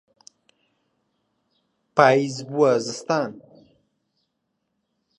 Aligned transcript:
پاییز 1.95 2.37
بووە 2.49 2.71
زستان. 2.85 3.31